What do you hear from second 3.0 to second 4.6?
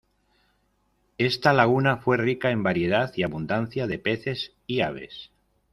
y abundancia de peces